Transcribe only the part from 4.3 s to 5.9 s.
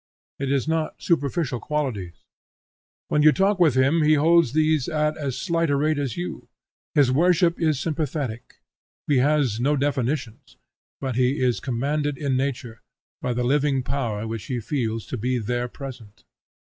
these at as slight a